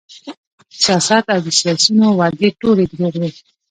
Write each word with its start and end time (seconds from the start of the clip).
سیاست 0.83 1.25
او 1.33 1.39
د 1.45 1.47
سیاسیونو 1.59 2.07
وعدې 2.19 2.49
ټولې 2.61 2.83
دروغ 2.91 3.13
وې 3.21 3.29